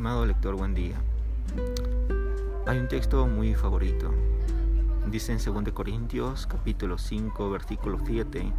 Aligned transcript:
Víctor, 0.00 0.54
buen 0.54 0.74
día. 0.74 0.94
Hay 2.68 2.78
un 2.78 2.86
texto 2.86 3.26
muy 3.26 3.56
favorito. 3.56 4.14
Dice 5.10 5.32
en 5.32 5.38
2 5.38 5.72
Corintios 5.72 6.46
capítulo 6.46 6.98
5 6.98 7.50
versículo 7.50 7.98
7, 8.06 8.52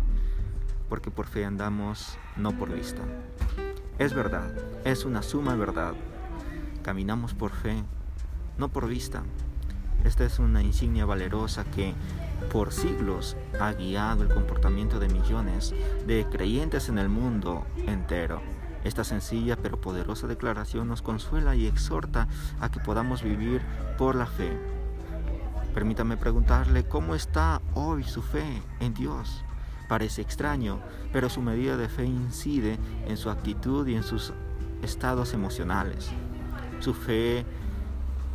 porque 0.90 1.12
por 1.12 1.28
fe 1.28 1.46
andamos, 1.46 2.18
no 2.36 2.52
por 2.52 2.74
vista. 2.74 3.04
Es 3.98 4.14
verdad, 4.14 4.54
es 4.84 5.06
una 5.06 5.22
suma 5.22 5.56
verdad. 5.56 5.94
Caminamos 6.84 7.34
por 7.34 7.52
fe, 7.52 7.84
no 8.58 8.68
por 8.68 8.90
vista. 8.90 9.24
Esta 10.04 10.26
es 10.26 10.40
una 10.40 10.62
insignia 10.62 11.06
valerosa 11.06 11.64
que 11.64 11.94
por 12.52 12.74
siglos 12.74 13.38
ha 13.62 13.72
guiado 13.72 14.24
el 14.24 14.30
comportamiento 14.34 15.00
de 15.00 15.08
millones 15.08 15.74
de 16.06 16.26
creyentes 16.30 16.90
en 16.90 16.98
el 16.98 17.08
mundo 17.08 17.66
entero. 17.88 18.42
Esta 18.90 19.04
sencilla 19.04 19.56
pero 19.56 19.80
poderosa 19.80 20.26
declaración 20.26 20.88
nos 20.88 21.04
consuela 21.04 21.56
y 21.56 21.68
exhorta 21.68 22.28
a 22.60 22.72
que 22.72 22.80
podamos 22.80 23.22
vivir 23.22 23.62
por 24.00 24.16
la 24.16 24.26
fe. 24.26 24.52
Permítame 25.76 26.18
preguntarle 26.18 26.86
cómo 26.86 27.14
está 27.14 27.62
hoy 27.76 28.04
su 28.04 28.24
fe 28.24 28.64
en 28.80 28.96
Dios. 28.96 29.46
Parece 29.88 30.24
extraño, 30.24 30.80
pero 31.14 31.30
su 31.30 31.40
medida 31.40 31.78
de 31.78 31.88
fe 31.88 32.06
incide 32.06 32.80
en 33.06 33.16
su 33.16 33.30
actitud 33.30 33.86
y 33.86 33.94
en 33.94 34.02
sus 34.02 34.34
estados 34.82 35.36
emocionales. 35.36 36.10
Su 36.80 36.96
fe 36.96 37.46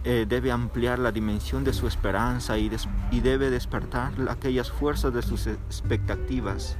eh, 0.05 0.25
debe 0.29 0.53
ampliar 0.53 1.01
la 1.01 1.11
dimensión 1.11 1.65
de 1.65 1.73
su 1.73 1.89
esperanza 1.89 2.57
y, 2.59 2.71
y 3.11 3.19
debe 3.19 3.51
despertar 3.51 4.13
aquellas 4.31 4.71
fuerzas 4.71 5.13
de 5.13 5.23
sus 5.23 5.49
expectativas. 5.49 6.77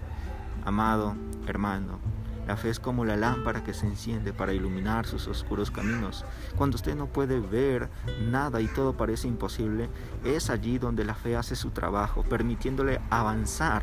Amado 0.65 1.17
hermano, 1.49 1.99
la 2.47 2.57
fe 2.57 2.71
es 2.71 2.79
como 2.79 3.05
la 3.05 3.17
lámpara 3.17 3.65
que 3.65 3.75
se 3.75 3.87
enciende 3.87 4.33
para 4.33 4.53
iluminar 4.53 5.07
sus 5.07 5.27
oscuros 5.29 5.71
caminos. 5.71 6.25
Cuando 6.57 6.77
usted 6.77 6.95
no 6.95 7.07
puede 7.07 7.41
ver 7.41 7.89
nada 8.31 8.61
y 8.61 8.67
todo 8.67 8.97
parece 8.97 9.29
imposible, 9.29 9.89
es 10.25 10.51
allí 10.51 10.79
donde 10.79 11.05
la 11.05 11.15
fe 11.15 11.37
hace 11.37 11.57
su 11.57 11.71
trabajo, 11.71 12.23
permitiéndole 12.23 13.01
avanzar 13.11 13.83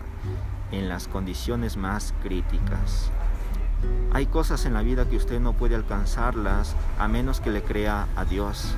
en 0.72 0.90
las 0.90 1.08
condiciones 1.08 1.78
más 1.78 2.14
críticas. 2.22 3.12
Hay 4.14 4.28
cosas 4.28 4.66
en 4.66 4.74
la 4.74 4.82
vida 4.82 5.10
que 5.10 5.18
usted 5.18 5.40
no 5.40 5.54
puede 5.54 5.76
alcanzarlas 5.76 6.76
a 7.00 7.08
menos 7.08 7.40
que 7.40 7.50
le 7.50 7.64
crea 7.64 8.08
a 8.16 8.26
Dios. 8.26 8.76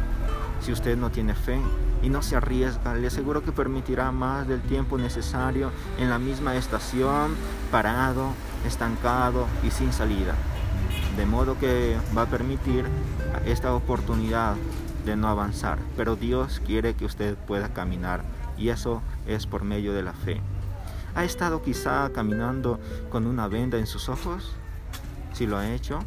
Si 0.63 0.71
usted 0.71 0.95
no 0.95 1.11
tiene 1.11 1.35
fe 1.35 1.59
y 2.01 2.07
no 2.07 2.21
se 2.21 2.37
arriesga, 2.37 2.95
le 2.95 3.07
aseguro 3.07 3.43
que 3.43 3.51
permitirá 3.51 4.13
más 4.13 4.47
del 4.47 4.61
tiempo 4.61 4.97
necesario 4.97 5.71
en 5.99 6.09
la 6.09 6.19
misma 6.19 6.55
estación, 6.55 7.35
parado, 7.69 8.29
estancado 8.65 9.45
y 9.61 9.71
sin 9.71 9.91
salida. 9.91 10.35
De 11.17 11.25
modo 11.25 11.59
que 11.59 11.97
va 12.17 12.21
a 12.21 12.27
permitir 12.27 12.85
esta 13.45 13.73
oportunidad 13.73 14.55
de 15.05 15.17
no 15.17 15.27
avanzar. 15.27 15.79
Pero 15.97 16.15
Dios 16.15 16.61
quiere 16.65 16.93
que 16.93 17.03
usted 17.03 17.35
pueda 17.35 17.73
caminar 17.73 18.23
y 18.57 18.69
eso 18.69 19.01
es 19.27 19.45
por 19.45 19.65
medio 19.65 19.93
de 19.93 20.03
la 20.03 20.13
fe. 20.13 20.39
¿Ha 21.13 21.25
estado 21.25 21.61
quizá 21.61 22.09
caminando 22.13 22.79
con 23.09 23.27
una 23.27 23.49
venda 23.49 23.77
en 23.77 23.85
sus 23.85 24.07
ojos? 24.07 24.53
Si 25.33 25.45
lo 25.45 25.57
ha 25.57 25.69
hecho, 25.69 25.99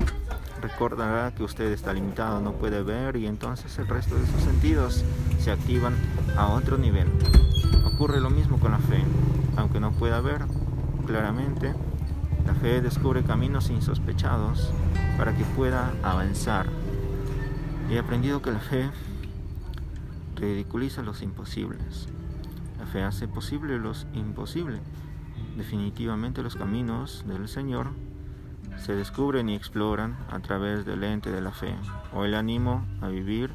recordará 0.60 1.32
que 1.34 1.42
usted 1.42 1.72
está 1.72 1.92
limitado, 1.92 2.40
no 2.40 2.52
puede 2.52 2.82
ver 2.82 3.16
y 3.16 3.26
entonces 3.26 3.78
el 3.78 3.88
resto 3.88 4.16
de 4.16 4.26
sus 4.26 4.42
sentidos 4.42 5.04
se 5.38 5.50
activan 5.50 5.94
a 6.36 6.48
otro 6.48 6.78
nivel. 6.78 7.08
Ocurre 7.84 8.20
lo 8.20 8.30
mismo 8.30 8.58
con 8.58 8.72
la 8.72 8.78
fe. 8.78 9.02
Aunque 9.56 9.80
no 9.80 9.92
pueda 9.92 10.20
ver 10.20 10.42
claramente, 11.06 11.74
la 12.46 12.54
fe 12.54 12.80
descubre 12.80 13.22
caminos 13.22 13.70
insospechados 13.70 14.70
para 15.16 15.34
que 15.34 15.44
pueda 15.44 15.92
avanzar. 16.02 16.66
He 17.90 17.98
aprendido 17.98 18.42
que 18.42 18.50
la 18.50 18.60
fe 18.60 18.90
ridiculiza 20.34 21.02
los 21.02 21.22
imposibles. 21.22 22.08
La 22.78 22.86
fe 22.86 23.02
hace 23.02 23.28
posible 23.28 23.78
los 23.78 24.06
imposibles. 24.12 24.80
Definitivamente 25.56 26.42
los 26.42 26.56
caminos 26.56 27.24
del 27.26 27.48
Señor 27.48 27.88
se 28.78 28.94
descubren 28.94 29.48
y 29.48 29.54
exploran 29.54 30.16
a 30.30 30.40
través 30.40 30.84
del 30.84 31.00
lente 31.00 31.30
de 31.30 31.40
la 31.40 31.52
fe. 31.52 31.74
Hoy 32.12 32.30
le 32.30 32.36
animo 32.36 32.84
a 33.00 33.08
vivir 33.08 33.50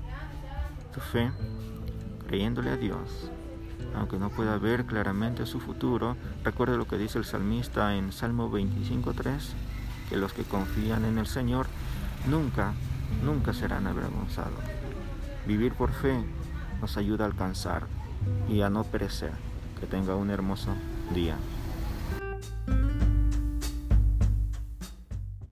su 0.93 0.99
fe 0.99 1.31
creyéndole 2.27 2.69
a 2.71 2.77
Dios. 2.77 3.31
Aunque 3.95 4.17
no 4.17 4.29
pueda 4.29 4.57
ver 4.57 4.85
claramente 4.85 5.45
su 5.45 5.59
futuro, 5.59 6.15
recuerde 6.43 6.77
lo 6.77 6.87
que 6.87 6.97
dice 6.97 7.17
el 7.17 7.25
salmista 7.25 7.95
en 7.95 8.11
Salmo 8.11 8.49
25.3, 8.51 9.39
que 10.09 10.17
los 10.17 10.33
que 10.33 10.43
confían 10.43 11.05
en 11.05 11.17
el 11.17 11.27
Señor 11.27 11.67
nunca, 12.27 12.73
nunca 13.23 13.53
serán 13.53 13.87
avergonzados. 13.87 14.63
Vivir 15.45 15.73
por 15.73 15.91
fe 15.91 16.23
nos 16.79 16.97
ayuda 16.97 17.25
a 17.25 17.27
alcanzar 17.27 17.87
y 18.49 18.61
a 18.61 18.69
no 18.69 18.83
perecer. 18.83 19.31
Que 19.79 19.87
tenga 19.87 20.15
un 20.15 20.29
hermoso 20.29 20.73
día. 21.13 21.35